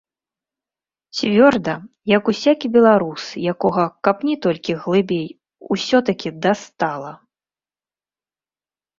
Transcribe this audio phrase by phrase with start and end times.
[1.17, 1.73] Цвёрда,
[2.17, 5.27] як усякі беларус, якога, капні толькі глыбей,
[5.75, 7.11] усё-такі дастала!